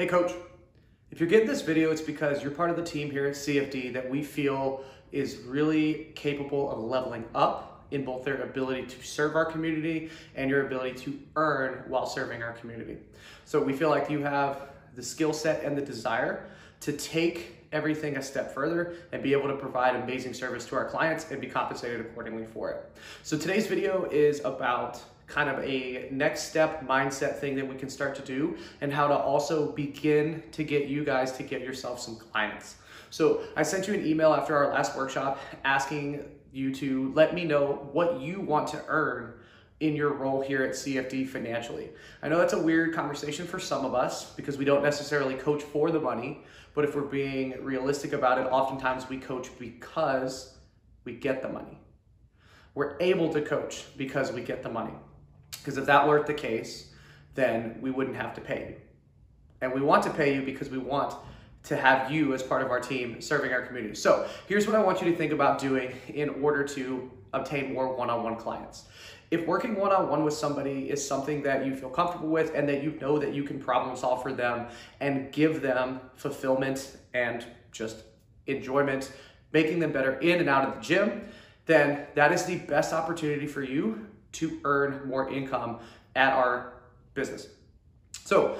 Hey 0.00 0.06
coach, 0.06 0.32
if 1.10 1.20
you're 1.20 1.28
getting 1.28 1.46
this 1.46 1.60
video, 1.60 1.90
it's 1.90 2.00
because 2.00 2.42
you're 2.42 2.52
part 2.52 2.70
of 2.70 2.76
the 2.76 2.82
team 2.82 3.10
here 3.10 3.26
at 3.26 3.34
CFD 3.34 3.92
that 3.92 4.08
we 4.08 4.22
feel 4.22 4.82
is 5.12 5.40
really 5.44 6.12
capable 6.14 6.72
of 6.72 6.78
leveling 6.78 7.26
up 7.34 7.84
in 7.90 8.02
both 8.02 8.24
their 8.24 8.40
ability 8.40 8.86
to 8.86 9.02
serve 9.02 9.36
our 9.36 9.44
community 9.44 10.08
and 10.36 10.48
your 10.48 10.66
ability 10.66 10.98
to 11.00 11.20
earn 11.36 11.84
while 11.86 12.06
serving 12.06 12.42
our 12.42 12.52
community. 12.52 12.96
So 13.44 13.62
we 13.62 13.74
feel 13.74 13.90
like 13.90 14.08
you 14.08 14.20
have 14.20 14.70
the 14.94 15.02
skill 15.02 15.34
set 15.34 15.64
and 15.64 15.76
the 15.76 15.82
desire 15.82 16.46
to 16.80 16.94
take 16.94 17.66
everything 17.70 18.16
a 18.16 18.22
step 18.22 18.54
further 18.54 18.94
and 19.12 19.22
be 19.22 19.34
able 19.34 19.48
to 19.48 19.56
provide 19.56 19.96
amazing 19.96 20.32
service 20.32 20.64
to 20.68 20.76
our 20.76 20.86
clients 20.86 21.30
and 21.30 21.42
be 21.42 21.46
compensated 21.46 22.00
accordingly 22.00 22.46
for 22.46 22.70
it. 22.70 22.90
So 23.22 23.36
today's 23.36 23.66
video 23.66 24.04
is 24.04 24.40
about 24.46 25.02
kind 25.30 25.48
of 25.48 25.64
a 25.64 26.08
next 26.10 26.48
step 26.48 26.86
mindset 26.86 27.36
thing 27.38 27.54
that 27.54 27.66
we 27.66 27.76
can 27.76 27.88
start 27.88 28.14
to 28.16 28.22
do 28.22 28.56
and 28.80 28.92
how 28.92 29.06
to 29.06 29.14
also 29.14 29.70
begin 29.72 30.42
to 30.50 30.64
get 30.64 30.88
you 30.88 31.04
guys 31.04 31.32
to 31.32 31.44
get 31.44 31.62
yourself 31.62 32.00
some 32.00 32.16
clients. 32.16 32.76
So 33.10 33.42
I 33.56 33.62
sent 33.62 33.86
you 33.86 33.94
an 33.94 34.04
email 34.04 34.34
after 34.34 34.56
our 34.56 34.72
last 34.72 34.96
workshop 34.96 35.38
asking 35.64 36.24
you 36.52 36.74
to 36.74 37.12
let 37.14 37.32
me 37.32 37.44
know 37.44 37.88
what 37.92 38.20
you 38.20 38.40
want 38.40 38.68
to 38.68 38.82
earn 38.88 39.34
in 39.78 39.94
your 39.96 40.12
role 40.12 40.42
here 40.42 40.64
at 40.64 40.72
CFD 40.72 41.28
financially. 41.28 41.90
I 42.22 42.28
know 42.28 42.38
that's 42.38 42.52
a 42.52 42.60
weird 42.60 42.92
conversation 42.94 43.46
for 43.46 43.58
some 43.58 43.84
of 43.84 43.94
us 43.94 44.32
because 44.32 44.58
we 44.58 44.64
don't 44.64 44.82
necessarily 44.82 45.34
coach 45.34 45.62
for 45.62 45.90
the 45.90 46.00
money, 46.00 46.42
but 46.74 46.84
if 46.84 46.94
we're 46.94 47.02
being 47.02 47.64
realistic 47.64 48.12
about 48.12 48.38
it, 48.38 48.46
oftentimes 48.50 49.08
we 49.08 49.16
coach 49.16 49.48
because 49.58 50.56
we 51.04 51.14
get 51.14 51.40
the 51.40 51.48
money. 51.48 51.78
We're 52.74 52.96
able 53.00 53.32
to 53.32 53.40
coach 53.40 53.84
because 53.96 54.32
we 54.32 54.42
get 54.42 54.62
the 54.62 54.68
money. 54.68 54.92
Because 55.60 55.78
if 55.78 55.86
that 55.86 56.06
weren't 56.06 56.26
the 56.26 56.34
case, 56.34 56.90
then 57.34 57.78
we 57.80 57.90
wouldn't 57.90 58.16
have 58.16 58.34
to 58.34 58.40
pay 58.40 58.70
you. 58.70 58.76
And 59.60 59.72
we 59.72 59.80
want 59.80 60.02
to 60.04 60.10
pay 60.10 60.34
you 60.34 60.42
because 60.42 60.70
we 60.70 60.78
want 60.78 61.14
to 61.64 61.76
have 61.76 62.10
you 62.10 62.32
as 62.32 62.42
part 62.42 62.62
of 62.62 62.70
our 62.70 62.80
team 62.80 63.20
serving 63.20 63.52
our 63.52 63.62
community. 63.62 63.94
So 63.94 64.26
here's 64.48 64.66
what 64.66 64.74
I 64.74 64.82
want 64.82 65.02
you 65.02 65.10
to 65.10 65.16
think 65.16 65.32
about 65.32 65.58
doing 65.58 65.92
in 66.08 66.30
order 66.42 66.64
to 66.64 67.10
obtain 67.32 67.72
more 67.72 67.94
one-on-one 67.94 68.36
clients. 68.36 68.84
If 69.30 69.46
working 69.46 69.76
one-on-one 69.76 70.24
with 70.24 70.34
somebody 70.34 70.90
is 70.90 71.06
something 71.06 71.42
that 71.42 71.64
you 71.64 71.76
feel 71.76 71.90
comfortable 71.90 72.28
with 72.28 72.52
and 72.54 72.68
that 72.68 72.82
you 72.82 72.98
know 73.00 73.18
that 73.18 73.32
you 73.32 73.44
can 73.44 73.60
problem 73.60 73.96
solve 73.96 74.22
for 74.22 74.32
them 74.32 74.66
and 75.00 75.30
give 75.30 75.62
them 75.62 76.00
fulfillment 76.16 76.96
and 77.14 77.46
just 77.70 78.02
enjoyment, 78.46 79.12
making 79.52 79.78
them 79.78 79.92
better 79.92 80.18
in 80.18 80.40
and 80.40 80.48
out 80.48 80.66
of 80.66 80.74
the 80.74 80.80
gym, 80.80 81.28
then 81.66 82.06
that 82.14 82.32
is 82.32 82.44
the 82.44 82.56
best 82.56 82.92
opportunity 82.92 83.46
for 83.46 83.62
you 83.62 84.09
to 84.32 84.60
earn 84.64 85.08
more 85.08 85.30
income 85.30 85.80
at 86.16 86.32
our 86.32 86.74
business. 87.14 87.48
So, 88.24 88.58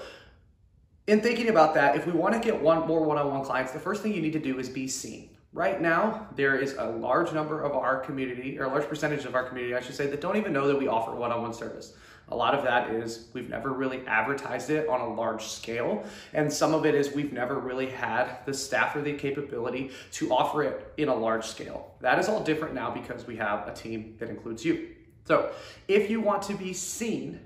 in 1.06 1.20
thinking 1.20 1.48
about 1.48 1.74
that, 1.74 1.96
if 1.96 2.06
we 2.06 2.12
want 2.12 2.34
to 2.34 2.40
get 2.40 2.60
one 2.60 2.86
more 2.86 3.02
one-on-one 3.02 3.44
clients, 3.44 3.72
the 3.72 3.80
first 3.80 4.02
thing 4.02 4.14
you 4.14 4.22
need 4.22 4.32
to 4.32 4.38
do 4.38 4.58
is 4.58 4.68
be 4.68 4.86
seen. 4.86 5.30
Right 5.52 5.80
now, 5.80 6.28
there 6.36 6.56
is 6.56 6.74
a 6.74 6.84
large 6.84 7.32
number 7.32 7.62
of 7.62 7.72
our 7.72 7.98
community, 7.98 8.58
or 8.58 8.66
a 8.66 8.68
large 8.68 8.88
percentage 8.88 9.24
of 9.24 9.34
our 9.34 9.42
community, 9.42 9.74
I 9.74 9.80
should 9.80 9.96
say, 9.96 10.06
that 10.06 10.20
don't 10.20 10.36
even 10.36 10.52
know 10.52 10.68
that 10.68 10.78
we 10.78 10.86
offer 10.86 11.12
one-on-one 11.12 11.52
service. 11.52 11.94
A 12.28 12.36
lot 12.36 12.54
of 12.54 12.62
that 12.62 12.90
is 12.90 13.26
we've 13.32 13.48
never 13.48 13.72
really 13.72 14.06
advertised 14.06 14.70
it 14.70 14.88
on 14.88 15.00
a 15.00 15.12
large 15.12 15.42
scale. 15.42 16.04
And 16.32 16.52
some 16.52 16.74
of 16.74 16.86
it 16.86 16.94
is 16.94 17.12
we've 17.12 17.32
never 17.32 17.58
really 17.58 17.90
had 17.90 18.44
the 18.46 18.54
staff 18.54 18.94
or 18.94 19.02
the 19.02 19.14
capability 19.14 19.90
to 20.12 20.32
offer 20.32 20.62
it 20.62 20.92
in 20.96 21.08
a 21.08 21.14
large 21.14 21.44
scale. 21.44 21.92
That 22.00 22.20
is 22.20 22.28
all 22.28 22.44
different 22.44 22.74
now 22.74 22.90
because 22.90 23.26
we 23.26 23.36
have 23.36 23.66
a 23.66 23.74
team 23.74 24.14
that 24.20 24.30
includes 24.30 24.64
you. 24.64 24.90
So 25.24 25.52
if 25.88 26.10
you 26.10 26.20
want 26.20 26.42
to 26.42 26.54
be 26.54 26.72
seen 26.72 27.40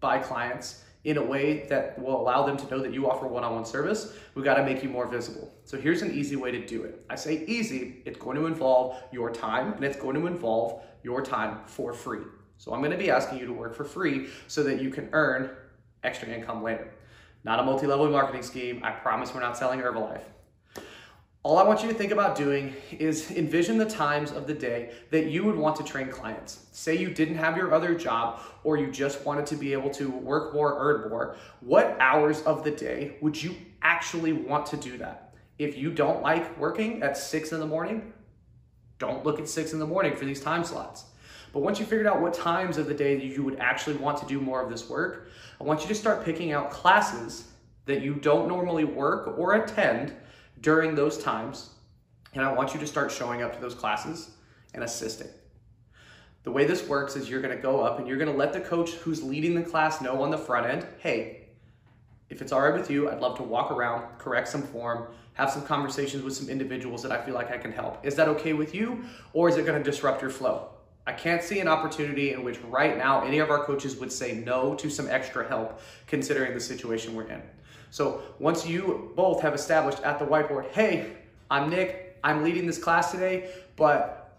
by 0.00 0.18
clients 0.18 0.84
in 1.04 1.16
a 1.16 1.22
way 1.22 1.66
that 1.68 1.98
will 1.98 2.20
allow 2.20 2.44
them 2.44 2.56
to 2.58 2.70
know 2.70 2.78
that 2.80 2.92
you 2.92 3.10
offer 3.10 3.26
one-on-one 3.26 3.64
service, 3.64 4.12
we 4.34 4.42
got 4.42 4.54
to 4.54 4.64
make 4.64 4.82
you 4.82 4.88
more 4.88 5.06
visible. 5.06 5.52
So 5.64 5.78
here's 5.78 6.02
an 6.02 6.12
easy 6.12 6.36
way 6.36 6.50
to 6.50 6.66
do 6.66 6.82
it. 6.84 7.04
I 7.08 7.16
say 7.16 7.44
easy, 7.46 8.02
it's 8.04 8.18
going 8.18 8.36
to 8.36 8.46
involve 8.46 9.02
your 9.10 9.30
time 9.30 9.72
and 9.72 9.84
it's 9.84 9.96
going 9.96 10.14
to 10.16 10.26
involve 10.26 10.82
your 11.02 11.22
time 11.22 11.60
for 11.66 11.92
free. 11.92 12.24
So 12.58 12.74
I'm 12.74 12.80
going 12.80 12.90
to 12.90 12.98
be 12.98 13.10
asking 13.10 13.38
you 13.38 13.46
to 13.46 13.52
work 13.52 13.74
for 13.74 13.84
free 13.84 14.28
so 14.46 14.62
that 14.64 14.82
you 14.82 14.90
can 14.90 15.08
earn 15.12 15.50
extra 16.04 16.28
income 16.28 16.62
later. 16.62 16.92
Not 17.44 17.58
a 17.58 17.62
multi-level 17.62 18.10
marketing 18.10 18.42
scheme. 18.42 18.82
I 18.84 18.90
promise 18.90 19.32
we're 19.32 19.40
not 19.40 19.56
selling 19.56 19.80
Herbalife. 19.80 20.20
All 21.42 21.56
I 21.56 21.62
want 21.62 21.82
you 21.82 21.88
to 21.88 21.94
think 21.94 22.12
about 22.12 22.36
doing 22.36 22.74
is 22.92 23.30
envision 23.30 23.78
the 23.78 23.86
times 23.86 24.30
of 24.30 24.46
the 24.46 24.52
day 24.52 24.92
that 25.10 25.30
you 25.30 25.42
would 25.44 25.56
want 25.56 25.74
to 25.76 25.82
train 25.82 26.10
clients. 26.10 26.66
Say 26.72 26.98
you 26.98 27.08
didn't 27.08 27.36
have 27.36 27.56
your 27.56 27.72
other 27.72 27.94
job 27.94 28.42
or 28.62 28.76
you 28.76 28.90
just 28.90 29.24
wanted 29.24 29.46
to 29.46 29.56
be 29.56 29.72
able 29.72 29.88
to 29.92 30.10
work 30.10 30.52
more, 30.52 30.76
earn 30.78 31.08
more. 31.08 31.36
What 31.60 31.96
hours 31.98 32.42
of 32.42 32.62
the 32.62 32.70
day 32.70 33.16
would 33.22 33.42
you 33.42 33.56
actually 33.80 34.34
want 34.34 34.66
to 34.66 34.76
do 34.76 34.98
that? 34.98 35.34
If 35.58 35.78
you 35.78 35.90
don't 35.90 36.20
like 36.20 36.58
working 36.58 37.02
at 37.02 37.16
six 37.16 37.52
in 37.52 37.60
the 37.60 37.66
morning, 37.66 38.12
don't 38.98 39.24
look 39.24 39.40
at 39.40 39.48
six 39.48 39.72
in 39.72 39.78
the 39.78 39.86
morning 39.86 40.14
for 40.14 40.26
these 40.26 40.42
time 40.42 40.62
slots. 40.62 41.04
But 41.54 41.60
once 41.60 41.80
you 41.80 41.86
figured 41.86 42.06
out 42.06 42.20
what 42.20 42.34
times 42.34 42.76
of 42.76 42.86
the 42.86 42.92
day 42.92 43.16
that 43.16 43.24
you 43.24 43.42
would 43.44 43.58
actually 43.60 43.96
want 43.96 44.18
to 44.18 44.26
do 44.26 44.42
more 44.42 44.62
of 44.62 44.68
this 44.68 44.90
work, 44.90 45.30
I 45.58 45.64
want 45.64 45.80
you 45.80 45.88
to 45.88 45.94
start 45.94 46.22
picking 46.22 46.52
out 46.52 46.70
classes 46.70 47.48
that 47.86 48.02
you 48.02 48.14
don't 48.14 48.46
normally 48.46 48.84
work 48.84 49.38
or 49.38 49.54
attend 49.54 50.14
during 50.60 50.94
those 50.94 51.18
times, 51.18 51.70
and 52.34 52.44
I 52.44 52.52
want 52.52 52.74
you 52.74 52.80
to 52.80 52.86
start 52.86 53.10
showing 53.10 53.42
up 53.42 53.54
to 53.54 53.60
those 53.60 53.74
classes 53.74 54.30
and 54.74 54.84
assisting. 54.84 55.28
The 56.42 56.50
way 56.50 56.64
this 56.64 56.86
works 56.88 57.16
is 57.16 57.28
you're 57.28 57.42
going 57.42 57.54
to 57.54 57.62
go 57.62 57.80
up 57.80 57.98
and 57.98 58.08
you're 58.08 58.16
going 58.16 58.30
to 58.30 58.36
let 58.36 58.52
the 58.52 58.60
coach 58.60 58.92
who's 58.92 59.22
leading 59.22 59.54
the 59.54 59.62
class 59.62 60.00
know 60.00 60.22
on 60.22 60.30
the 60.30 60.38
front 60.38 60.66
end, 60.66 60.86
hey, 60.98 61.48
if 62.30 62.40
it's 62.40 62.52
all 62.52 62.62
right 62.62 62.72
with 62.72 62.90
you, 62.90 63.10
I'd 63.10 63.20
love 63.20 63.36
to 63.38 63.42
walk 63.42 63.70
around, 63.70 64.18
correct 64.18 64.48
some 64.48 64.62
form, 64.62 65.08
have 65.34 65.50
some 65.50 65.66
conversations 65.66 66.22
with 66.22 66.34
some 66.34 66.48
individuals 66.48 67.02
that 67.02 67.12
I 67.12 67.20
feel 67.24 67.34
like 67.34 67.50
I 67.50 67.58
can 67.58 67.72
help. 67.72 68.04
Is 68.06 68.14
that 68.16 68.28
okay 68.28 68.52
with 68.52 68.74
you, 68.74 69.04
or 69.32 69.48
is 69.48 69.56
it 69.56 69.66
going 69.66 69.82
to 69.82 69.90
disrupt 69.90 70.22
your 70.22 70.30
flow? 70.30 70.68
I 71.06 71.12
can't 71.12 71.42
see 71.42 71.60
an 71.60 71.68
opportunity 71.68 72.32
in 72.32 72.44
which 72.44 72.58
right 72.68 72.96
now 72.96 73.22
any 73.24 73.38
of 73.38 73.50
our 73.50 73.64
coaches 73.64 73.96
would 73.96 74.12
say 74.12 74.34
no 74.34 74.74
to 74.76 74.90
some 74.90 75.08
extra 75.08 75.46
help 75.48 75.80
considering 76.06 76.54
the 76.54 76.60
situation 76.60 77.14
we're 77.14 77.28
in. 77.28 77.42
So 77.90 78.22
once 78.38 78.66
you 78.66 79.12
both 79.16 79.40
have 79.42 79.54
established 79.54 80.00
at 80.02 80.18
the 80.18 80.26
whiteboard, 80.26 80.70
hey, 80.70 81.16
I'm 81.50 81.70
Nick, 81.70 82.18
I'm 82.22 82.44
leading 82.44 82.66
this 82.66 82.78
class 82.78 83.10
today, 83.10 83.50
but 83.76 84.38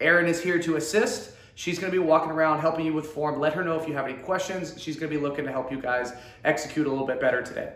Erin 0.00 0.26
is 0.26 0.42
here 0.42 0.58
to 0.58 0.76
assist. 0.76 1.32
She's 1.54 1.78
gonna 1.78 1.92
be 1.92 1.98
walking 1.98 2.30
around 2.30 2.60
helping 2.60 2.84
you 2.84 2.92
with 2.92 3.06
form. 3.06 3.38
Let 3.38 3.54
her 3.54 3.64
know 3.64 3.78
if 3.80 3.88
you 3.88 3.94
have 3.94 4.06
any 4.06 4.18
questions. 4.18 4.74
She's 4.78 4.96
gonna 4.96 5.10
be 5.10 5.18
looking 5.18 5.44
to 5.44 5.52
help 5.52 5.70
you 5.70 5.80
guys 5.80 6.12
execute 6.44 6.86
a 6.86 6.90
little 6.90 7.06
bit 7.06 7.20
better 7.20 7.40
today. 7.42 7.72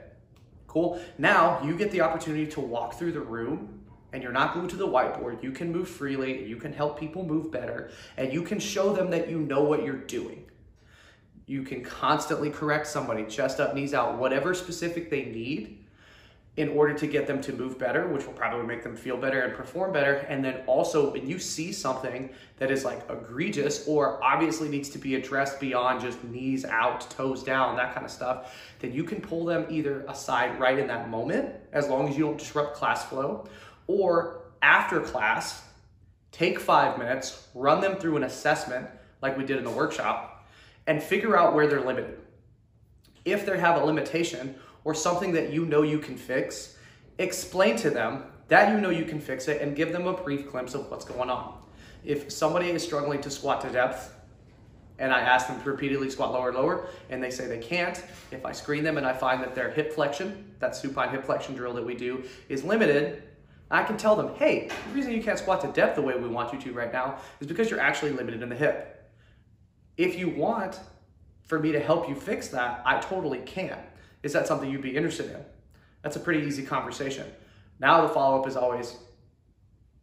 Cool. 0.67 1.01
Now 1.19 1.63
you 1.63 1.77
get 1.77 1.93
the 1.93 2.01
opportunity 2.01 2.47
to 2.49 2.61
walk 2.61 2.99
through 2.99 3.13
the 3.13 3.21
room 3.21 3.84
and 4.15 4.23
you're 4.23 4.33
not 4.33 4.55
glued 4.55 4.71
to 4.71 4.77
the 4.77 4.87
whiteboard. 4.87 5.43
You 5.43 5.51
can 5.51 5.73
move 5.73 5.89
freely, 5.89 6.47
you 6.47 6.57
can 6.57 6.73
help 6.73 6.99
people 6.99 7.25
move 7.25 7.51
better, 7.51 7.91
and 8.17 8.33
you 8.33 8.43
can 8.43 8.61
show 8.61 8.93
them 8.93 9.11
that 9.11 9.29
you 9.29 9.41
know 9.41 9.65
what 9.65 9.85
you're 9.85 9.97
doing. 9.97 10.47
You 11.47 11.65
can 11.65 11.83
constantly 11.83 12.49
correct 12.49 12.87
somebody, 12.87 13.25
chest 13.27 13.59
up, 13.59 13.75
knees 13.75 13.93
out, 13.93 14.17
whatever 14.17 14.55
specific 14.55 15.11
they 15.11 15.25
need 15.25 15.85
in 16.57 16.69
order 16.69 16.95
to 16.95 17.09
get 17.09 17.27
them 17.27 17.41
to 17.41 17.53
move 17.53 17.77
better, 17.77 18.07
which 18.07 18.25
will 18.25 18.33
probably 18.33 18.65
make 18.65 18.85
them 18.85 18.95
feel 18.95 19.17
better 19.17 19.41
and 19.41 19.55
perform 19.55 19.93
better. 19.93 20.19
And 20.29 20.45
then 20.45 20.63
also, 20.69 21.13
when 21.13 21.29
you 21.29 21.41
see 21.41 21.73
something 21.73 22.31
that 22.59 22.71
is 22.71 22.85
like 22.85 23.03
egregious 23.11 23.89
or 23.89 24.23
obviously 24.23 24.69
needs 24.69 24.89
to 24.91 24.99
be 24.99 25.17
addressed 25.17 25.59
beyond 25.59 26.01
just 26.01 26.23
knees 26.23 26.65
out, 26.65 27.11
toes 27.11 27.43
down, 27.43 27.77
that 27.77 27.93
kind 27.93 28.07
of 28.07 28.13
stuff, 28.13 28.57
then 28.79 28.93
you 28.93 29.03
can 29.03 29.21
pull 29.21 29.45
them 29.45 29.67
either 29.69 30.05
aside 30.07 30.61
right 30.61 30.79
in 30.79 30.87
that 30.87 31.11
moment, 31.11 31.53
as 31.73 31.89
long 31.89 32.09
as 32.09 32.17
you 32.17 32.25
don't 32.25 32.39
disrupt 32.39 32.77
class 32.77 33.05
flow, 33.05 33.49
or 33.87 34.43
after 34.63 35.01
class, 35.01 35.63
take 36.33 36.59
five 36.59 36.99
minutes, 36.99 37.49
run 37.55 37.81
them 37.81 37.97
through 37.97 38.17
an 38.17 38.25
assessment 38.25 38.89
like 39.23 39.37
we 39.39 39.45
did 39.45 39.59
in 39.59 39.65
the 39.65 39.71
workshop, 39.71 40.47
and 40.87 41.03
figure 41.03 41.37
out 41.37 41.55
where 41.55 41.67
they're 41.67 41.81
limited. 41.81 42.19
If 43.25 43.47
they 43.47 43.59
have 43.59 43.81
a 43.81 43.85
limitation 43.85 44.55
or 44.85 44.95
something 44.95 45.33
that 45.33 45.53
you 45.53 45.65
know 45.65 45.83
you 45.83 45.99
can 45.99 46.17
fix, 46.17 46.77
explain 47.19 47.77
to 47.77 47.91
them 47.91 48.25
that 48.49 48.71
you 48.71 48.81
know 48.81 48.91
you 48.91 49.05
can 49.05 49.21
fix 49.21 49.49
it 49.49 49.63
and 49.63 49.75
give 49.75 49.93
them 49.93 50.07
a 50.07 50.13
brief 50.13 50.51
glimpse 50.51 50.75
of 50.75 50.91
what's 50.91 51.05
going 51.05 51.31
on. 51.31 51.59
If 52.05 52.31
somebody 52.31 52.71
is 52.71 52.83
struggling 52.83 53.21
to 53.23 53.31
squat 53.31 53.63
to 53.63 53.71
depth, 53.71 54.15
and 54.99 55.13
I 55.13 55.21
ask 55.21 55.49
them 55.49 55.61
to 55.61 55.71
repeatedly 55.71 56.11
squat 56.11 56.33
lower, 56.33 56.51
and 56.51 56.59
lower, 56.59 56.87
and 57.11 57.23
they 57.23 57.31
say 57.31 57.47
they 57.47 57.59
can't. 57.59 58.03
If 58.31 58.45
I 58.45 58.53
screen 58.53 58.85
them 58.85 58.97
and 58.97 59.07
I 59.07 59.13
find 59.13 59.43
that 59.43 59.55
their 59.55 59.71
hip 59.71 59.93
flexion, 59.93 60.53
that 60.61 60.77
supine 60.77 61.11
hip 61.11 61.25
flexion 61.25 61.55
drill 61.55 61.75
that 61.75 61.85
we 61.85 61.95
do, 61.95 62.25
is 62.49 62.63
limited, 62.63 63.23
I 63.75 63.83
can 63.83 63.97
tell 63.97 64.15
them, 64.15 64.35
hey, 64.37 64.69
the 64.69 64.95
reason 64.95 65.13
you 65.13 65.23
can't 65.23 65.39
squat 65.39 65.61
to 65.63 65.69
depth 65.69 65.97
the 65.97 66.03
way 66.03 66.17
we 66.17 66.29
want 66.29 66.53
you 66.53 66.61
to 66.61 66.73
right 66.73 66.93
now 66.93 67.19
is 67.41 67.47
because 67.47 67.71
you're 67.71 67.81
actually 67.81 68.13
limited 68.13 68.43
in 68.43 68.49
the 68.49 68.55
hip. 68.55 69.11
If 69.97 70.17
you 70.17 70.29
want 70.29 70.79
for 71.43 71.59
me 71.59 71.73
to 71.73 71.81
help 71.81 72.09
you 72.09 72.15
fix 72.15 72.49
that, 72.49 72.83
I 72.87 73.01
totally 73.01 73.41
can. 73.41 73.79
Is 74.23 74.33
that 74.33 74.47
something 74.47 74.71
you'd 74.71 74.81
be 74.81 74.97
interested 74.97 75.27
in? 75.27 75.45
That's 76.03 76.17
a 76.17 76.21
pretty 76.21 76.47
easy 76.47 76.63
conversation. 76.63 77.27
Now 77.81 78.03
the 78.03 78.09
follow 78.09 78.41
up 78.41 78.47
is 78.47 78.57
always, 78.57 78.97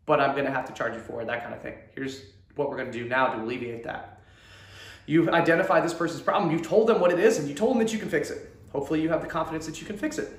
but 0.05 0.19
I'm 0.19 0.35
gonna 0.35 0.51
have 0.51 0.65
to 0.65 0.73
charge 0.73 0.93
you 0.93 0.99
for 0.99 1.23
that 1.23 1.41
kind 1.41 1.55
of 1.55 1.61
thing. 1.61 1.75
Here's 1.95 2.23
what 2.55 2.69
we're 2.69 2.77
gonna 2.77 2.91
do 2.91 3.07
now 3.07 3.27
to 3.27 3.41
alleviate 3.41 3.83
that. 3.85 4.21
You've 5.05 5.29
identified 5.29 5.83
this 5.83 5.93
person's 5.93 6.21
problem, 6.21 6.51
you've 6.51 6.67
told 6.67 6.87
them 6.87 6.99
what 6.99 7.11
it 7.11 7.19
is, 7.19 7.39
and 7.39 7.47
you 7.47 7.55
told 7.55 7.71
them 7.71 7.79
that 7.79 7.93
you 7.93 7.99
can 7.99 8.09
fix 8.09 8.29
it. 8.29 8.53
Hopefully, 8.71 9.01
you 9.01 9.09
have 9.09 9.21
the 9.21 9.27
confidence 9.27 9.65
that 9.65 9.79
you 9.79 9.87
can 9.87 9.97
fix 9.97 10.17
it. 10.17 10.29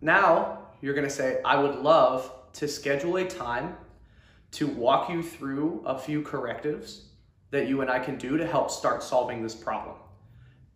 Now 0.00 0.65
you're 0.80 0.94
gonna 0.94 1.10
say, 1.10 1.40
I 1.44 1.56
would 1.56 1.76
love 1.76 2.30
to 2.54 2.68
schedule 2.68 3.16
a 3.16 3.24
time 3.24 3.76
to 4.52 4.66
walk 4.66 5.10
you 5.10 5.22
through 5.22 5.82
a 5.84 5.98
few 5.98 6.22
correctives 6.22 7.06
that 7.50 7.68
you 7.68 7.80
and 7.80 7.90
I 7.90 7.98
can 7.98 8.16
do 8.16 8.36
to 8.36 8.46
help 8.46 8.70
start 8.70 9.02
solving 9.02 9.42
this 9.42 9.54
problem. 9.54 9.96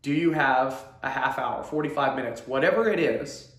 Do 0.03 0.13
you 0.13 0.33
have 0.33 0.85
a 1.03 1.11
half 1.11 1.39
hour, 1.39 1.63
45 1.63 2.17
minutes, 2.17 2.43
whatever 2.47 2.89
it 2.89 2.99
is 2.99 3.53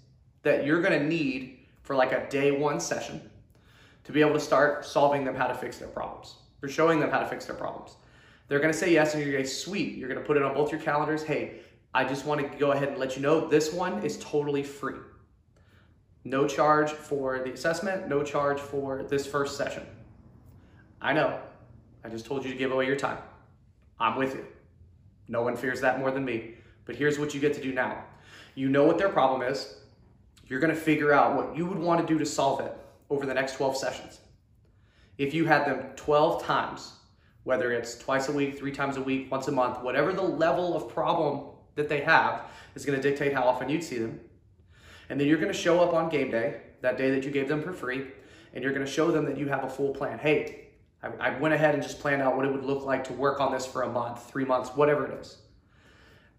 that 0.44 0.66
you're 0.66 0.82
gonna 0.82 1.04
need 1.04 1.60
for 1.84 1.96
like 1.96 2.12
a 2.12 2.28
day 2.30 2.52
one 2.52 2.80
session 2.80 3.30
to 4.04 4.12
be 4.12 4.22
able 4.22 4.34
to 4.34 4.40
start 4.40 4.86
solving 4.86 5.24
them 5.24 5.36
how 5.36 5.48
to 5.48 5.54
fix 5.54 5.78
their 5.78 5.88
problems 5.90 6.36
or 6.64 6.70
showing 6.70 7.00
them 7.00 7.12
how 7.12 7.20
to 7.20 7.28
fix 7.28 7.46
their 7.46 7.56
problems? 7.56 7.96
They're 8.48 8.60
gonna 8.60 8.74
say 8.74 8.92
yes, 8.92 9.14
and 9.14 9.24
you're 9.24 9.32
gonna 9.32 9.46
say, 9.46 9.54
sweet. 9.54 9.96
You're 9.96 10.10
gonna 10.10 10.26
put 10.26 10.36
it 10.36 10.44
on 10.44 10.54
both 10.54 10.72
your 10.72 10.82
calendars. 10.82 11.24
Hey, 11.24 11.62
I 11.94 12.04
just 12.04 12.26
wanna 12.26 12.50
go 12.58 12.72
ahead 12.72 12.90
and 12.90 12.98
let 12.98 13.16
you 13.16 13.22
know 13.22 13.48
this 13.48 13.72
one 13.72 14.04
is 14.04 14.18
totally 14.20 14.64
free. 14.64 15.00
No 16.24 16.48
charge 16.48 16.92
for 16.92 17.40
the 17.40 17.52
assessment, 17.52 18.08
no 18.08 18.24
charge 18.24 18.60
for 18.60 19.04
this 19.04 19.26
first 19.26 19.58
session. 19.58 19.84
I 21.02 21.14
know, 21.14 21.40
I 22.04 22.10
just 22.10 22.26
told 22.26 22.46
you 22.46 22.52
to 22.52 22.58
give 22.58 22.72
away 22.72 22.86
your 22.86 22.96
time. 22.96 23.18
I'm 24.00 24.18
with 24.18 24.36
you. 24.36 24.46
No 25.28 25.42
one 25.42 25.56
fears 25.56 25.82
that 25.82 26.00
more 26.00 26.12
than 26.12 26.26
me. 26.26 26.56
But 26.86 26.96
here's 26.96 27.18
what 27.18 27.34
you 27.34 27.40
get 27.40 27.54
to 27.56 27.62
do 27.62 27.74
now. 27.74 28.04
You 28.56 28.70
know 28.70 28.84
what 28.84 28.98
their 28.98 29.10
problem 29.10 29.42
is. 29.42 29.76
You're 30.48 30.60
going 30.60 30.74
to 30.74 30.80
figure 30.80 31.14
out 31.14 31.36
what 31.36 31.56
you 31.56 31.66
would 31.66 31.80
want 31.80 32.06
to 32.06 32.14
do 32.14 32.20
to 32.20 32.26
solve 32.26 32.60
it 32.60 32.74
over 33.10 33.26
the 33.26 33.34
next 33.34 33.54
12 33.54 33.78
sessions. 33.78 34.20
If 35.18 35.34
you 35.34 35.46
had 35.46 35.66
them 35.66 35.86
12 35.96 36.44
times, 36.44 36.94
whether 37.44 37.72
it's 37.72 37.98
twice 37.98 38.28
a 38.30 38.32
week, 38.32 38.58
three 38.58 38.72
times 38.72 38.98
a 38.98 39.02
week, 39.02 39.32
once 39.32 39.48
a 39.48 39.52
month, 39.52 39.82
whatever 39.82 40.14
the 40.14 40.22
level 40.22 40.76
of 40.76 40.90
problem 40.90 41.46
that 41.76 41.90
they 41.90 42.02
have 42.02 42.44
is 42.76 42.86
going 42.86 43.00
to 43.00 43.10
dictate 43.10 43.34
how 43.34 43.44
often 43.44 43.70
you'd 43.70 43.84
see 43.84 43.98
them. 43.98 44.20
And 45.12 45.20
then 45.20 45.28
you're 45.28 45.40
going 45.40 45.52
to 45.52 45.58
show 45.58 45.82
up 45.82 45.94
on 45.94 46.08
game 46.08 46.32
day, 46.32 46.62
that 46.80 46.98
day 46.98 47.12
that 47.12 47.26
you 47.26 47.32
gave 47.32 47.50
them 47.50 47.62
for 47.62 47.74
free, 47.74 48.08
and 48.54 48.64
you're 48.64 48.72
going 48.72 48.86
to 48.86 48.92
show 48.92 49.12
them 49.12 49.26
that 49.26 49.38
you 49.38 49.50
have 49.50 49.66
a 49.66 49.70
full 49.70 49.94
plan. 49.94 50.18
Hey, 50.18 50.70
I, 51.04 51.10
I 51.20 51.38
went 51.38 51.54
ahead 51.54 51.74
and 51.74 51.84
just 51.84 52.00
planned 52.00 52.22
out 52.22 52.38
what 52.38 52.46
it 52.46 52.52
would 52.54 52.64
look 52.64 52.86
like 52.86 53.04
to 53.06 53.14
work 53.14 53.42
on 53.42 53.52
this 53.52 53.66
for 53.66 53.82
a 53.82 53.90
month, 53.90 54.30
three 54.32 54.46
months, 54.46 54.70
whatever 54.70 55.06
it 55.06 55.20
is. 55.20 55.40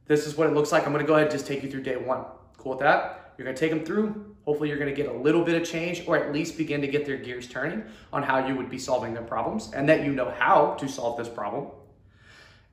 This 0.07 0.27
is 0.27 0.39
what 0.39 0.47
it 0.47 0.55
looks 0.55 0.73
like. 0.73 0.87
I'm 0.87 0.93
gonna 0.93 1.05
go 1.05 1.17
ahead 1.17 1.27
and 1.27 1.33
just 1.33 1.47
take 1.47 1.63
you 1.63 1.71
through 1.71 1.83
day 1.83 1.97
one. 1.97 2.25
Cool 2.57 2.73
with 2.73 2.81
that? 2.81 3.35
You're 3.37 3.45
gonna 3.45 3.59
take 3.59 3.71
them 3.71 3.85
through. 3.85 4.35
Hopefully 4.47 4.71
you're 4.71 4.79
gonna 4.79 4.93
get 4.93 5.07
a 5.07 5.13
little 5.13 5.45
bit 5.45 5.61
of 5.61 5.69
change 5.69 6.05
or 6.07 6.17
at 6.17 6.33
least 6.33 6.57
begin 6.57 6.81
to 6.81 6.89
get 6.89 7.05
their 7.05 7.19
gears 7.19 7.47
turning 7.47 7.85
on 8.11 8.23
how 8.23 8.47
you 8.47 8.57
would 8.57 8.71
be 8.71 8.79
solving 8.79 9.13
their 9.13 9.23
problems 9.23 9.71
and 9.75 9.87
that 9.91 10.03
you 10.03 10.15
know 10.15 10.31
how 10.31 10.77
to 10.81 10.89
solve 10.89 11.19
this 11.19 11.29
problem. 11.29 11.67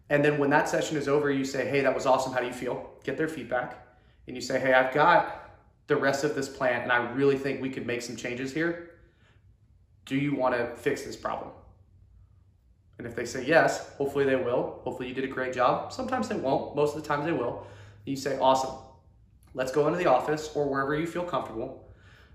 And 0.09 0.23
then 0.23 0.37
when 0.37 0.49
that 0.51 0.69
session 0.69 0.95
is 0.95 1.09
over, 1.09 1.29
you 1.29 1.43
say, 1.43 1.67
hey, 1.67 1.81
that 1.81 1.93
was 1.93 2.05
awesome. 2.05 2.31
How 2.31 2.39
do 2.39 2.47
you 2.47 2.53
feel? 2.53 2.89
Get 3.03 3.17
their 3.17 3.27
feedback. 3.27 3.85
And 4.27 4.35
you 4.37 4.41
say, 4.41 4.61
hey, 4.61 4.71
I've 4.71 4.93
got 4.93 5.48
the 5.89 5.97
rest 5.97 6.23
of 6.23 6.35
this 6.35 6.47
plan 6.47 6.83
and 6.83 6.91
I 6.91 7.11
really 7.13 7.35
think 7.35 7.61
we 7.61 7.69
could 7.71 7.87
make 7.87 8.03
some 8.03 8.15
changes 8.15 8.53
here. 8.53 8.91
Do 10.05 10.15
you 10.15 10.35
wanna 10.35 10.75
fix 10.75 11.01
this 11.01 11.15
problem? 11.15 11.49
And 12.99 13.07
if 13.07 13.15
they 13.15 13.25
say 13.25 13.43
yes, 13.43 13.89
hopefully 13.97 14.23
they 14.23 14.35
will. 14.35 14.81
Hopefully 14.83 15.09
you 15.09 15.15
did 15.15 15.23
a 15.23 15.27
great 15.27 15.51
job. 15.51 15.91
Sometimes 15.91 16.29
they 16.29 16.35
won't. 16.35 16.75
Most 16.75 16.95
of 16.95 17.01
the 17.01 17.07
times 17.07 17.25
they 17.25 17.31
will. 17.31 17.65
You 18.05 18.15
say, 18.15 18.37
awesome. 18.39 18.75
Let's 19.55 19.71
go 19.71 19.87
into 19.87 19.97
the 19.97 20.05
office 20.05 20.51
or 20.53 20.69
wherever 20.69 20.95
you 20.95 21.07
feel 21.07 21.23
comfortable 21.23 21.89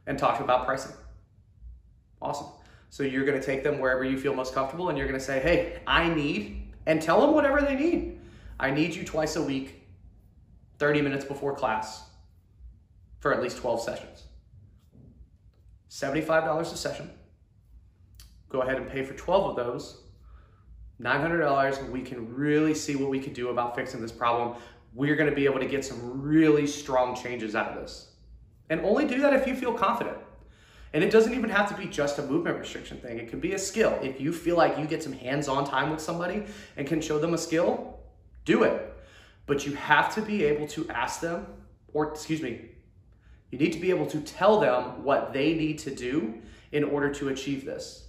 and 0.07 0.19
talk 0.19 0.41
about 0.41 0.67
pricing. 0.67 0.93
Awesome. 2.21 2.49
So 2.91 3.03
you're 3.03 3.25
going 3.25 3.39
to 3.39 3.45
take 3.45 3.63
them 3.63 3.79
wherever 3.79 4.05
you 4.05 4.19
feel 4.19 4.35
most 4.35 4.53
comfortable 4.53 4.89
and 4.89 4.99
you're 4.99 5.07
going 5.07 5.19
to 5.19 5.25
say, 5.25 5.39
hey, 5.39 5.81
I 5.87 6.09
need, 6.09 6.73
and 6.87 7.01
tell 7.01 7.21
them 7.21 7.33
whatever 7.33 7.61
they 7.61 7.77
need. 7.77 8.19
I 8.59 8.71
need 8.71 8.95
you 8.95 9.05
twice 9.05 9.37
a 9.37 9.43
week, 9.43 9.87
30 10.79 11.03
minutes 11.03 11.25
before 11.25 11.55
class 11.55 12.05
for 13.25 13.33
at 13.33 13.43
least 13.43 13.57
12 13.57 13.81
sessions. 13.81 14.25
$75 15.89 16.61
a 16.61 16.65
session. 16.77 17.11
Go 18.51 18.61
ahead 18.61 18.77
and 18.77 18.87
pay 18.87 19.03
for 19.03 19.15
12 19.15 19.49
of 19.49 19.57
those 19.57 20.03
$900 21.01 21.91
we 21.91 22.03
can 22.03 22.35
really 22.35 22.75
see 22.75 22.97
what 22.97 23.09
we 23.09 23.19
can 23.19 23.33
do 23.33 23.49
about 23.49 23.75
fixing 23.75 24.03
this 24.03 24.13
problem. 24.13 24.59
We're 24.93 25.17
gonna 25.17 25.35
be 25.35 25.47
able 25.47 25.59
to 25.61 25.67
get 25.67 25.87
some 25.87 26.21
really 26.21 26.67
strong 26.67 27.17
changes 27.17 27.57
out 27.57 27.69
of 27.69 27.81
this. 27.81 28.13
And 28.69 28.83
only 28.83 29.07
do 29.07 29.23
that 29.23 29.33
if 29.33 29.47
you 29.47 29.57
feel 29.57 29.73
confident. 29.73 30.19
And 30.93 31.03
it 31.03 31.11
doesn't 31.11 31.33
even 31.33 31.49
have 31.49 31.71
to 31.71 31.83
be 31.83 31.87
just 31.87 32.19
a 32.19 32.23
movement 32.25 32.59
restriction 32.59 32.99
thing. 32.99 33.19
It 33.19 33.31
could 33.31 33.41
be 33.41 33.55
a 33.55 33.59
skill. 33.59 33.99
If 34.03 34.21
you 34.21 34.35
feel 34.35 34.59
like 34.59 34.77
you 34.79 34.85
get 34.85 35.03
some 35.03 35.15
hands-on 35.15 35.65
time 35.65 35.89
with 35.89 36.03
somebody 36.03 36.45
and 36.77 36.87
can 36.87 37.01
show 37.01 37.19
them 37.19 37.33
a 37.33 37.39
skill, 37.39 38.01
do 38.45 38.65
it. 38.65 38.95
But 39.47 39.65
you 39.65 39.73
have 39.77 40.15
to 40.15 40.21
be 40.21 40.45
able 40.45 40.69
to 40.69 40.87
ask 40.91 41.23
them, 41.23 41.47
or 41.95 42.13
excuse 42.13 42.43
me, 42.43 42.69
you 43.51 43.59
need 43.59 43.73
to 43.73 43.79
be 43.79 43.91
able 43.91 44.07
to 44.07 44.21
tell 44.21 44.61
them 44.61 45.05
what 45.05 45.33
they 45.33 45.55
need 45.55 45.79
to 45.81 45.95
do 45.95 46.35
in 46.73 46.85
order 46.85 47.13
to 47.15 47.29
achieve 47.29 47.65
this. 47.65 48.09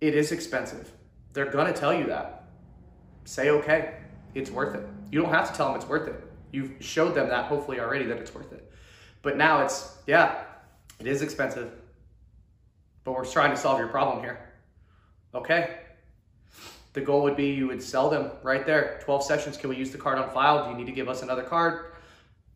It 0.00 0.14
is 0.14 0.32
expensive. 0.32 0.92
They're 1.32 1.50
gonna 1.50 1.72
tell 1.72 1.92
you 1.92 2.06
that. 2.06 2.44
Say, 3.24 3.50
okay, 3.50 3.94
it's 4.34 4.50
worth 4.50 4.74
it. 4.74 4.86
You 5.10 5.20
don't 5.20 5.32
have 5.32 5.50
to 5.50 5.56
tell 5.56 5.68
them 5.68 5.76
it's 5.76 5.88
worth 5.88 6.08
it. 6.08 6.22
You've 6.52 6.74
showed 6.80 7.14
them 7.14 7.28
that 7.28 7.46
hopefully 7.46 7.80
already 7.80 8.06
that 8.06 8.18
it's 8.18 8.34
worth 8.34 8.52
it. 8.52 8.70
But 9.22 9.36
now 9.36 9.62
it's, 9.62 9.98
yeah, 10.06 10.44
it 11.00 11.06
is 11.06 11.22
expensive, 11.22 11.72
but 13.04 13.12
we're 13.12 13.24
trying 13.24 13.50
to 13.50 13.56
solve 13.56 13.78
your 13.78 13.88
problem 13.88 14.20
here. 14.20 14.38
Okay. 15.34 15.78
The 16.92 17.00
goal 17.00 17.22
would 17.22 17.36
be 17.36 17.48
you 17.48 17.66
would 17.66 17.82
sell 17.82 18.08
them 18.08 18.30
right 18.42 18.64
there. 18.64 19.00
12 19.04 19.24
sessions. 19.24 19.56
Can 19.56 19.68
we 19.68 19.76
use 19.76 19.90
the 19.90 19.98
card 19.98 20.18
on 20.18 20.30
file? 20.30 20.64
Do 20.64 20.70
you 20.70 20.76
need 20.76 20.86
to 20.86 20.92
give 20.92 21.08
us 21.08 21.22
another 21.22 21.42
card? 21.42 21.92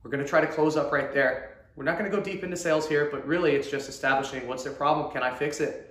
We're 0.03 0.11
to 0.23 0.29
try 0.29 0.41
to 0.41 0.47
close 0.47 0.77
up 0.77 0.93
right 0.93 1.13
there. 1.13 1.59
We're 1.77 1.85
not 1.85 1.99
to 2.11 2.17
go 2.17 2.23
deep 2.23 2.43
into 2.43 2.57
sales 2.57 2.89
here, 2.89 3.09
but 3.11 3.27
really 3.27 3.53
it's 3.53 3.71
just 3.71 3.89
establishing 3.89 4.47
what's 4.47 4.65
their 4.65 4.73
problem. 4.73 5.11
Can 5.13 5.23
I 5.23 5.35
fix 5.35 5.61
it? 5.61 5.91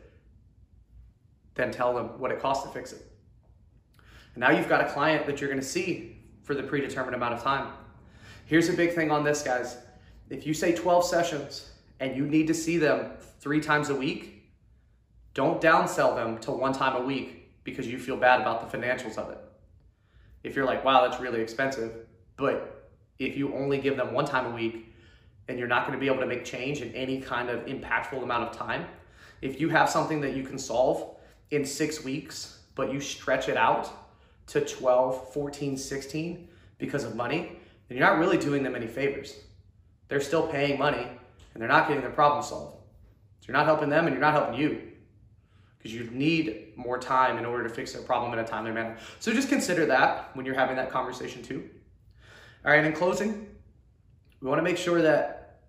then 1.59 1.71
tell 1.71 1.93
them 1.93 2.17
what 2.19 2.31
it 2.31 2.39
costs 2.41 2.65
to 2.65 2.71
fix 2.71 2.93
it. 2.93 3.05
And 4.33 4.41
now 4.41 4.51
you've 4.51 4.69
got 4.69 4.81
a 4.81 4.89
client 4.91 5.25
that 5.25 5.41
you're 5.41 5.49
to 5.59 5.65
see 5.65 6.17
for 6.43 6.55
the 6.55 6.63
predetermined 6.63 7.15
amount 7.15 7.33
of 7.33 7.43
time. 7.43 7.73
Here's 8.45 8.69
a 8.69 8.73
big 8.73 8.95
thing 8.95 9.11
on 9.11 9.23
this, 9.23 9.43
guys. 9.43 9.77
If 10.29 10.47
you 10.47 10.53
say 10.53 10.73
12 10.73 11.05
sessions 11.05 11.71
and 11.99 12.15
you 12.15 12.25
need 12.25 12.47
to 12.47 12.53
see 12.53 12.77
them 12.77 13.11
three 13.39 13.59
times 13.59 13.89
a 13.89 13.95
week, 13.95 14.49
don't 15.33 15.61
downsell 15.61 16.15
them 16.15 16.37
to 16.39 16.51
one 16.51 16.73
time 16.73 16.95
a 16.95 17.05
week 17.05 17.51
because 17.63 17.87
you 17.87 17.99
feel 17.99 18.15
bad 18.15 18.39
about 18.41 18.71
the 18.71 18.77
financials 18.77 19.17
of 19.17 19.29
it. 19.29 19.37
If 20.43 20.55
you're 20.55 20.65
like, 20.65 20.85
wow, 20.85 21.05
that's 21.05 21.21
really 21.21 21.41
expensive, 21.41 21.91
but 22.37 22.78
if 23.19 23.35
you 23.35 23.53
only 23.53 23.77
give 23.77 23.97
them 23.97 24.13
one 24.13 24.25
time 24.25 24.45
a 24.45 24.55
week 24.55 24.93
and 25.47 25.59
you're 25.59 25.67
not 25.67 25.85
going 25.85 25.97
to 25.97 25.99
be 25.99 26.07
able 26.07 26.21
to 26.21 26.25
make 26.25 26.45
change 26.45 26.81
in 26.81 26.93
any 26.95 27.19
kind 27.19 27.49
of 27.49 27.65
impactful 27.65 28.23
amount 28.23 28.49
of 28.49 28.55
time, 28.55 28.85
if 29.41 29.59
you 29.59 29.69
have 29.69 29.89
something 29.89 30.21
that 30.21 30.35
you 30.35 30.43
can 30.43 30.57
solve 30.57 31.15
in 31.51 31.65
six 31.65 32.03
weeks, 32.03 32.59
but 32.75 32.93
you 32.93 32.99
stretch 32.99 33.49
it 33.49 33.57
out 33.57 33.91
to 34.47 34.61
12, 34.61 35.33
14, 35.33 35.77
16 35.77 36.47
because 36.77 37.03
of 37.03 37.15
money, 37.15 37.51
then 37.87 37.97
you're 37.97 38.07
not 38.07 38.17
really 38.17 38.37
doing 38.37 38.63
them 38.63 38.75
any 38.75 38.87
favors. 38.87 39.35
They're 40.07 40.21
still 40.21 40.47
paying 40.47 40.79
money 40.79 41.05
and 41.53 41.61
they're 41.61 41.67
not 41.67 41.87
getting 41.87 42.01
their 42.01 42.11
problem 42.11 42.41
solved. 42.41 42.77
So 43.41 43.47
you're 43.47 43.57
not 43.57 43.65
helping 43.65 43.89
them 43.89 44.05
and 44.05 44.13
you're 44.13 44.21
not 44.21 44.33
helping 44.33 44.59
you 44.59 44.81
because 45.77 45.93
you 45.93 46.09
need 46.11 46.73
more 46.75 46.97
time 46.97 47.37
in 47.37 47.45
order 47.45 47.63
to 47.63 47.69
fix 47.69 47.93
their 47.93 48.01
problem 48.01 48.33
in 48.33 48.39
a 48.39 48.45
timely 48.47 48.71
manner. 48.71 48.97
So 49.19 49.33
just 49.33 49.49
consider 49.49 49.85
that 49.87 50.29
when 50.35 50.45
you're 50.45 50.55
having 50.55 50.75
that 50.77 50.89
conversation 50.89 51.41
too. 51.41 51.69
All 52.65 52.71
right, 52.71 52.83
in 52.83 52.91
closing, 52.91 53.47
we 54.41 54.49
want 54.49 54.59
to 54.59 54.63
make 54.63 54.77
sure 54.77 55.01
that 55.01 55.61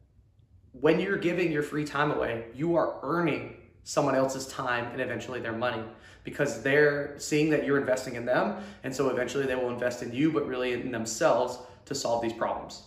when 0.73 0.99
you're 0.99 1.19
giving 1.19 1.53
your 1.53 1.63
free 1.63 1.85
time 1.85 2.11
away, 2.11 2.47
you 2.53 2.75
are 2.75 2.99
earning 3.03 3.57
someone 3.85 4.17
else's 4.17 4.49
time 4.49 4.87
and 4.87 5.01
eventually 5.01 5.41
their 5.41 5.53
money 5.53 5.83
because 6.25 6.63
they're 6.63 7.15
seeing 7.19 7.49
that 7.51 7.65
you're 7.65 7.79
investing 7.79 8.17
in 8.17 8.25
them. 8.25 8.57
And 8.83 8.95
so 8.95 9.09
eventually 9.09 9.47
they 9.47 9.55
will 9.55 9.71
invest 9.71 10.03
in 10.03 10.13
you, 10.13 10.33
but 10.33 10.47
really 10.49 10.73
in 10.73 10.91
themselves 10.91 11.59
to 11.87 11.95
solve 11.95 12.23
these 12.23 12.33
problems. 12.33 12.83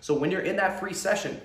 So 0.00 0.14
when 0.14 0.30
you're 0.30 0.40
in 0.40 0.56
that 0.56 0.80
free 0.80 0.94
session, 0.94 1.38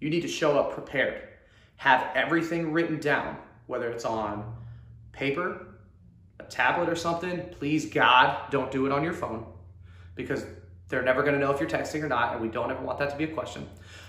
you 0.00 0.10
need 0.10 0.22
to 0.22 0.28
show 0.28 0.56
up 0.58 0.72
prepared. 0.72 1.28
Have 1.76 2.06
everything 2.14 2.72
written 2.72 3.00
down, 3.00 3.36
whether 3.66 3.90
it's 3.90 4.04
on 4.04 4.54
paper, 5.10 5.74
a 6.38 6.44
tablet 6.44 6.88
or 6.88 6.96
something. 6.96 7.48
Please, 7.58 7.86
God, 7.86 8.50
don't 8.50 8.70
do 8.70 8.86
it 8.86 8.92
on 8.92 9.02
your 9.02 9.12
phone 9.12 9.44
because 10.14 10.44
they're 10.92 11.02
never 11.02 11.22
going 11.22 11.32
to 11.32 11.40
know 11.40 11.50
if 11.50 11.58
you're 11.58 11.70
texting 11.70 12.02
or 12.02 12.08
not, 12.08 12.34
and 12.34 12.42
we 12.42 12.48
don't 12.48 12.70
ever 12.70 12.82
want 12.82 12.98
that 12.98 13.08
to 13.08 13.16
be 13.16 13.24
a 13.24 13.28
question. 13.28 13.66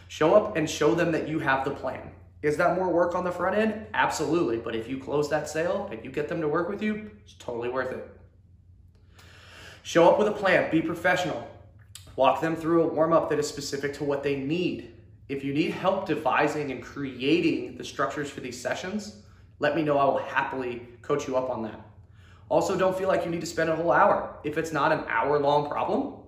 Show 0.09 0.35
up 0.35 0.57
and 0.57 0.69
show 0.69 0.93
them 0.93 1.13
that 1.13 1.29
you 1.29 1.39
have 1.39 1.63
the 1.63 1.71
plan. 1.71 2.11
Is 2.41 2.57
that 2.57 2.75
more 2.75 2.89
work 2.89 3.15
on 3.15 3.23
the 3.23 3.31
front 3.31 3.55
end? 3.55 3.85
Absolutely. 3.93 4.57
But 4.57 4.75
if 4.75 4.89
you 4.89 4.97
close 4.97 5.29
that 5.29 5.47
sale 5.47 5.87
and 5.93 6.03
you 6.03 6.11
get 6.11 6.27
them 6.27 6.41
to 6.41 6.47
work 6.49 6.67
with 6.67 6.83
you, 6.83 7.09
it's 7.23 7.35
totally 7.35 7.69
worth 7.69 7.93
it. 7.93 8.05
Show 9.83 10.09
up 10.09 10.19
with 10.19 10.27
a 10.27 10.33
plan, 10.33 10.69
be 10.71 10.81
professional. 10.81 11.47
Walk 12.17 12.41
them 12.41 12.53
through 12.53 12.83
a 12.83 12.87
warm 12.87 13.13
up 13.13 13.29
that 13.29 13.39
is 13.39 13.47
specific 13.47 13.93
to 13.93 14.03
what 14.03 14.21
they 14.21 14.35
need. 14.35 14.93
If 15.29 15.41
you 15.41 15.53
need 15.53 15.71
help 15.71 16.05
devising 16.05 16.69
and 16.73 16.83
creating 16.83 17.77
the 17.77 17.85
structures 17.85 18.29
for 18.29 18.41
these 18.41 18.59
sessions, 18.59 19.23
let 19.59 19.73
me 19.73 19.83
know. 19.83 19.97
I 19.97 20.03
will 20.03 20.17
happily 20.17 20.85
coach 21.01 21.29
you 21.29 21.37
up 21.37 21.49
on 21.49 21.63
that. 21.63 21.79
Also, 22.49 22.77
don't 22.77 22.97
feel 22.97 23.07
like 23.07 23.23
you 23.23 23.31
need 23.31 23.39
to 23.39 23.47
spend 23.47 23.69
a 23.69 23.75
whole 23.75 23.93
hour. 23.93 24.37
If 24.43 24.57
it's 24.57 24.73
not 24.73 24.91
an 24.91 25.05
hour 25.07 25.39
long 25.39 25.69
problem, 25.69 26.22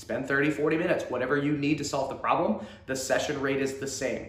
Spend 0.00 0.26
30, 0.26 0.50
40 0.52 0.78
minutes, 0.78 1.04
whatever 1.10 1.36
you 1.36 1.58
need 1.58 1.76
to 1.76 1.84
solve 1.84 2.08
the 2.08 2.14
problem. 2.14 2.64
The 2.86 2.96
session 2.96 3.38
rate 3.38 3.60
is 3.60 3.80
the 3.80 3.86
same. 3.86 4.28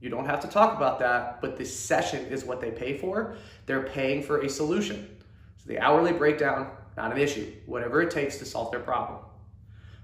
You 0.00 0.10
don't 0.10 0.26
have 0.26 0.40
to 0.40 0.48
talk 0.48 0.76
about 0.76 0.98
that, 0.98 1.40
but 1.40 1.56
the 1.56 1.64
session 1.64 2.26
is 2.26 2.44
what 2.44 2.60
they 2.60 2.70
pay 2.70 2.98
for. 2.98 3.38
They're 3.64 3.84
paying 3.84 4.22
for 4.22 4.42
a 4.42 4.50
solution. 4.50 5.16
So 5.56 5.64
the 5.66 5.78
hourly 5.78 6.12
breakdown, 6.12 6.72
not 6.94 7.10
an 7.10 7.16
issue. 7.16 7.50
Whatever 7.64 8.02
it 8.02 8.10
takes 8.10 8.36
to 8.36 8.44
solve 8.44 8.70
their 8.70 8.80
problem. 8.80 9.20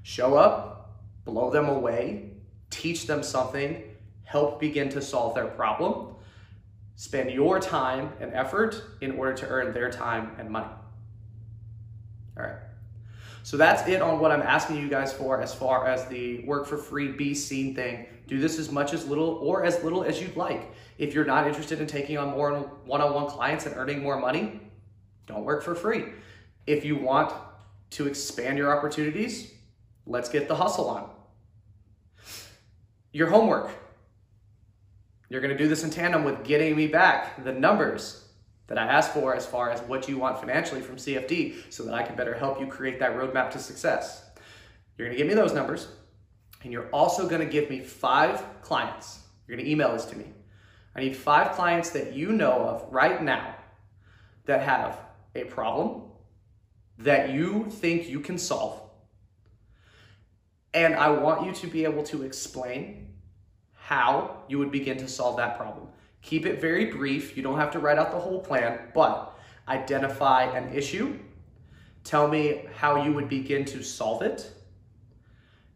Show 0.05 0.37
up, 0.37 1.03
blow 1.27 1.51
them 1.51 1.69
away, 1.69 2.31
teach 2.71 3.07
them 3.07 3.23
something, 3.23 3.83
help 4.25 4.59
begin 4.59 4.89
to 4.89 5.03
solve 5.03 5.35
their 5.35 5.49
problem. 5.49 6.15
Spend 6.95 7.31
your 7.31 7.61
time 7.61 8.15
and 8.21 8.33
effort 8.33 8.83
in 9.03 9.19
order 9.19 9.35
to 9.35 9.49
earn 9.49 9.75
their 9.75 9.91
time 9.91 10.35
and 10.39 10.49
money. 10.49 10.73
So 13.47 13.57
that's 13.57 13.89
it 13.89 14.03
on 14.03 14.19
what 14.19 14.33
I'm 14.33 14.43
asking 14.43 14.79
you 14.79 14.89
guys 14.89 15.13
for 15.13 15.41
as 15.41 15.55
far 15.55 15.87
as 15.87 16.05
the 16.07 16.45
work 16.47 16.67
for 16.67 16.77
free, 16.77 17.13
be 17.13 17.33
seen 17.33 17.77
thing. 17.77 18.07
Do 18.27 18.41
this 18.41 18.59
as 18.59 18.73
much 18.73 18.93
as 18.93 19.07
little 19.07 19.39
or 19.41 19.63
as 19.65 19.85
little 19.85 20.03
as 20.03 20.21
you'd 20.21 20.35
like. 20.35 20.73
If 20.99 21.15
you're 21.15 21.25
not 21.25 21.47
interested 21.47 21.81
in 21.81 21.87
taking 21.87 22.19
on 22.19 22.33
more 22.33 22.59
one-on-one 22.87 23.29
clients 23.29 23.65
and 23.65 23.77
earning 23.77 24.03
more 24.03 24.19
money, 24.19 24.61
don't 25.29 25.45
work 25.45 25.63
for 25.63 25.77
free. 25.77 26.07
If 26.67 26.85
you 26.85 26.97
want 26.97 27.33
to 27.91 28.09
expand 28.09 28.59
your 28.59 28.77
opportunities, 28.77 29.55
let's 30.07 30.29
get 30.29 30.49
the 30.49 30.57
hustle 30.57 30.91
on. 30.91 31.09
Your 33.13 33.31
homework. 33.31 33.71
You're 35.29 35.41
going 35.41 35.57
to 35.57 35.63
do 35.63 35.69
this 35.69 35.85
in 35.85 35.91
tandem 35.91 36.25
with 36.25 36.43
getting 36.43 36.75
me 36.75 36.89
back 36.89 37.45
the 37.45 37.53
numbers 37.53 38.26
that 38.69 38.79
I 38.79 38.87
asked 38.87 39.13
for 39.13 39.35
as 39.35 39.47
far 39.47 39.71
as 39.71 39.81
what 39.83 40.09
you 40.09 40.19
want 40.19 40.39
financially 40.41 40.81
from 40.81 40.97
CFD 40.97 41.73
so 41.73 41.85
that 41.85 41.95
I 41.95 42.03
can 42.03 42.17
better 42.17 42.35
help 42.35 42.61
you 42.61 42.67
create 42.67 42.99
that 42.99 43.17
roadmap 43.17 43.51
to 43.53 43.59
success. 43.59 44.25
You're 44.99 45.09
to 45.09 45.17
give 45.17 45.27
me 45.27 45.35
those 45.35 45.53
numbers, 45.53 45.89
and 46.63 46.73
you're 46.73 46.89
also 46.91 47.29
going 47.29 47.41
to 47.43 47.47
give 47.47 47.71
me 47.71 47.81
five 47.81 48.43
clients. 48.63 49.21
You're 49.47 49.59
to 49.59 49.69
email 49.69 49.93
this 49.93 50.07
to 50.07 50.17
me. 50.17 50.25
I 50.95 51.01
need 51.01 51.17
five 51.17 51.53
clients 51.53 51.91
that 51.91 52.15
you 52.15 52.33
know 52.33 52.53
of 52.53 52.87
right 52.91 53.23
now 53.23 53.55
that 54.47 54.63
have 54.63 54.99
a 55.35 55.45
problem 55.45 56.03
that 56.99 57.31
you 57.31 57.67
think 57.71 58.09
you 58.09 58.21
can 58.21 58.39
solve. 58.39 58.81
And 60.73 60.95
I 60.95 61.11
want 61.11 61.47
you 61.47 61.53
to 61.53 61.67
be 61.67 61.85
able 61.85 62.03
to 62.05 62.23
explain 62.23 63.15
how 63.75 64.43
you 64.49 64.59
would 64.59 64.71
begin 64.71 64.97
to 64.99 65.09
solve 65.09 65.37
that 65.37 65.57
problem. 65.57 65.89
Keep 66.23 66.47
it 66.47 66.61
very 66.61 66.87
brief. 66.87 67.37
You 67.37 67.43
don't 67.43 67.59
have 67.59 67.71
to 67.73 67.79
write 67.79 67.99
out 67.99 68.11
the 68.11 68.19
whole 68.19 68.41
plan, 68.41 68.79
but 68.95 69.39
identify 69.69 70.45
an 70.45 70.75
issue. 70.75 71.19
Tell 72.05 72.29
me 72.29 72.65
how 72.77 73.03
you 73.03 73.13
would 73.13 73.29
begin 73.29 73.65
to 73.67 73.83
solve 73.83 74.23
it. 74.23 74.51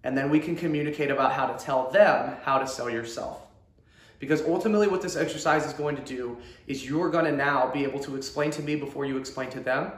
And 0.03 0.17
then 0.17 0.31
we 0.31 0.41
can 0.41 0.57
communicate 0.57 1.11
about 1.11 1.33
how 1.33 1.47
to 1.47 1.65
tell 1.65 1.91
them 1.91 2.37
how 2.43 2.59
to 2.59 2.67
sell 2.67 2.89
yourself. 2.89 3.43
Because 4.19 4.43
ultimately, 4.43 4.87
what 4.87 5.03
this 5.03 5.17
exercise 5.17 5.65
is 5.65 5.73
going 5.73 5.97
to 5.97 6.03
do 6.03 6.37
is 6.67 6.87
you're 6.87 7.11
going 7.11 7.25
to 7.25 7.33
now 7.33 7.71
be 7.71 7.85
able 7.85 8.01
to 8.01 8.17
explain 8.17 8.51
to 8.53 8.63
me 8.63 8.77
before 8.77 9.07
you 9.07 9.17
explain 9.17 9.51
to 9.51 9.61
them 9.61 9.93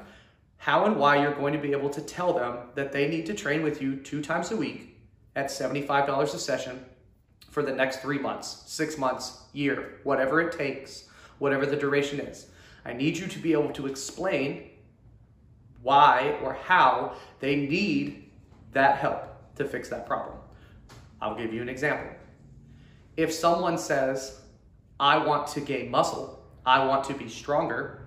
how 0.59 0.85
and 0.85 0.97
why 0.97 1.21
you're 1.21 1.35
going 1.35 1.53
to 1.53 1.59
be 1.59 1.73
able 1.73 1.91
to 1.91 2.01
tell 2.01 2.33
them 2.33 2.57
that 2.77 2.93
they 2.93 3.09
need 3.09 3.27
to 3.27 3.35
train 3.35 3.65
with 3.65 3.83
you 3.83 3.97
two 3.97 4.23
times 4.23 4.53
a 4.53 4.57
week 4.57 4.97
at 5.35 5.47
$75 5.47 6.23
a 6.23 6.39
session 6.39 6.85
for 7.53 7.63
the 7.63 7.71
next 7.71 8.01
three 8.01 8.19
months, 8.19 8.65
six 8.67 8.97
months, 8.97 9.43
year, 9.53 10.01
whatever 10.05 10.41
it 10.41 10.57
takes, 10.57 11.05
whatever 11.39 11.67
the 11.67 11.77
duration 11.77 12.19
is. 12.19 12.47
I 12.87 12.95
need 12.95 13.19
you 13.19 13.27
to 13.27 13.39
be 13.39 13.53
able 13.53 13.71
to 13.75 13.87
explain 13.87 14.71
why 15.83 16.39
or 16.43 16.55
how 16.55 17.15
they 17.41 17.57
need 17.57 18.31
that 18.73 18.97
help 18.97 19.55
to 19.57 19.67
fix 19.67 19.91
that 19.91 20.07
problem. 20.07 20.39
I'll 21.21 21.37
give 21.37 21.53
you 21.53 21.61
an 21.61 21.69
example. 21.69 22.11
If 23.19 23.31
someone 23.31 23.77
says, 23.77 24.41
I 24.99 25.19
want 25.19 25.47
to 25.49 25.61
gain 25.61 25.91
muscle, 25.91 26.43
I 26.65 26.87
want 26.87 27.05
to 27.05 27.15
be 27.15 27.29
stronger, 27.29 28.07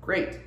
great 0.00 0.40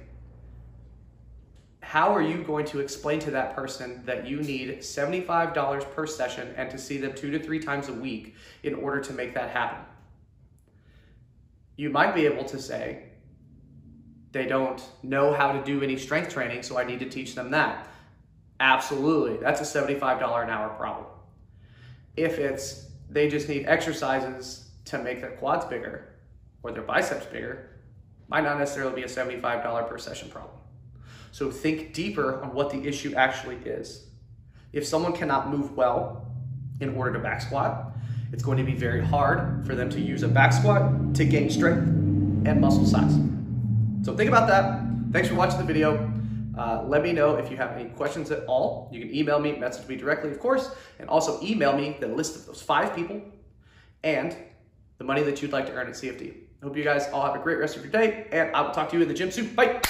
how 1.94 2.12
are 2.12 2.24
you 2.24 2.42
going 2.42 2.66
to 2.66 2.80
explain 2.80 3.20
to 3.20 3.30
that 3.30 3.56
person 3.56 4.02
that 4.04 4.28
you 4.28 4.42
need 4.42 4.80
$75 4.80 5.94
per 5.94 6.08
session 6.08 6.52
and 6.58 6.68
to 6.72 6.76
see 6.80 6.98
them 6.98 7.14
two 7.14 7.30
to 7.30 7.38
three 7.38 7.60
times 7.60 7.88
a 7.88 7.94
week 7.94 8.34
in 8.64 8.74
order 8.74 9.00
to 9.00 9.14
make 9.14 9.36
that 9.36 9.52
happen? 9.52 9.78
You 11.76 11.92
might 11.92 12.16
be 12.16 12.26
able 12.26 12.46
to 12.46 12.60
say, 12.60 13.04
they 14.32 14.48
don't 14.48 14.84
know 15.04 15.36
how 15.36 15.52
to 15.52 15.64
do 15.64 15.84
any 15.84 15.96
strength 15.96 16.34
training, 16.34 16.64
so 16.64 16.80
I 16.80 16.84
need 16.84 16.98
to 16.98 17.08
teach 17.08 17.36
them 17.36 17.52
that. 17.52 17.88
Absolutely, 18.60 19.38
that's 19.38 19.62
a 19.62 19.80
$75 19.80 20.46
an 20.46 20.50
hour 20.50 20.70
problem. 20.70 21.06
If 22.18 22.40
it's 22.40 22.88
they 23.08 23.30
just 23.30 23.48
need 23.48 23.68
exercises 23.68 24.72
to 24.86 24.98
make 24.98 25.22
their 25.22 25.34
quads 25.34 25.66
bigger 25.66 26.16
or 26.64 26.72
their 26.72 26.82
biceps 26.82 27.28
bigger, 27.28 27.70
might 28.30 28.46
not 28.46 28.58
necessarily 28.58 28.96
be 28.96 29.04
a 29.04 29.06
$75 29.08 29.88
per 29.88 30.00
session 30.00 30.32
problem. 30.32 30.58
So 31.34 31.50
think 31.50 31.94
deeper 31.94 32.44
on 32.44 32.54
what 32.54 32.70
the 32.70 32.88
issue 32.88 33.16
actually 33.16 33.56
is. 33.66 34.06
If 34.72 34.86
someone 34.86 35.13
cannot 35.13 35.50
move 35.50 35.75
well 35.75 36.28
in 36.80 36.96
order 36.96 37.13
to 37.13 37.18
back 37.18 37.42
squat, 37.42 37.92
it's 38.32 38.44
going 38.44 38.60
to 38.60 38.63
be 38.63 38.75
very 38.75 39.04
hard 39.04 39.66
for 39.66 39.74
them 39.74 39.90
to 39.90 40.00
use 40.00 40.22
a 40.22 40.28
back 40.28 40.54
squat 40.54 41.16
to 41.16 41.25
gain 41.25 41.50
strength 41.50 41.88
and 42.46 42.62
muscle 42.62 42.86
size. 42.86 43.16
So 44.04 44.16
think 44.16 44.28
about 44.28 44.48
that. 44.48 44.84
Thanks 45.12 45.28
for 45.28 45.34
watching 45.34 45.58
the 45.58 45.63
video. 45.63 46.08
Uh, 46.56 46.86
let 46.88 47.02
me 47.02 47.12
know 47.12 47.38
if 47.38 47.50
you 47.50 47.58
have 47.58 47.72
any 47.72 47.90
questions 47.90 48.30
at 48.30 48.46
all. 48.46 48.88
You 48.92 49.00
can 49.00 49.12
email 49.12 49.40
me, 49.40 49.54
message 49.54 49.88
me 49.88 49.96
directly, 49.96 50.30
of 50.30 50.40
course, 50.40 50.70
and 51.00 51.10
also 51.10 51.42
email 51.42 51.75
me 51.75 51.98
the 52.00 52.10
list 52.10 52.36
of 52.36 52.46
those 52.46 52.62
five 52.62 52.96
people 52.96 53.20
and 54.04 54.38
the 55.00 55.04
money 55.04 55.24
that 55.24 55.42
you'd 55.42 55.52
like 55.52 55.66
to 55.66 55.72
earn 55.72 55.88
at 55.88 55.94
CFD. 55.94 56.36
I 56.62 56.66
hope 56.66 56.78
you 56.78 56.84
guys 56.84 57.10
all 57.12 57.25
have 57.25 57.36
a 57.36 57.40
great 57.40 57.58
rest 57.58 57.75
of 57.75 57.82
your 57.82 57.92
day, 57.92 58.28
and 58.32 58.56
I 58.56 58.62
will 58.62 58.72
talk 58.72 58.92
to 58.92 58.96
you 58.96 59.02
in 59.02 59.08
the 59.08 59.16
gym 59.16 59.32
soon. 59.32 59.56
Bye. 59.56 59.82